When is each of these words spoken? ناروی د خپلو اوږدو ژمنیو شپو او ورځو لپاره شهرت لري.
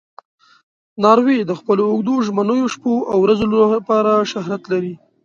ناروی 1.03 1.37
د 1.45 1.51
خپلو 1.59 1.83
اوږدو 1.91 2.15
ژمنیو 2.27 2.67
شپو 2.73 2.93
او 3.11 3.17
ورځو 3.23 3.45
لپاره 3.75 4.11
شهرت 4.31 4.61
لري. 4.71 4.93